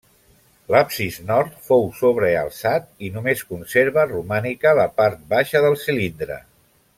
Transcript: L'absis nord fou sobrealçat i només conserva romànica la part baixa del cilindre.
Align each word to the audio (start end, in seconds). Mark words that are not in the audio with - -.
L'absis 0.75 1.17
nord 1.31 1.59
fou 1.67 1.85
sobrealçat 1.99 2.87
i 3.09 3.11
només 3.19 3.45
conserva 3.51 4.07
romànica 4.13 4.73
la 4.81 4.87
part 5.03 5.21
baixa 5.35 5.63
del 5.67 5.79
cilindre. 5.85 6.41